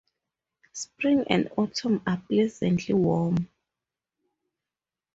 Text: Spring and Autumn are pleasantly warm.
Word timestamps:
Spring 0.73 1.25
and 1.29 1.51
Autumn 1.57 2.01
are 2.07 2.19
pleasantly 2.27 2.95
warm. 2.95 3.47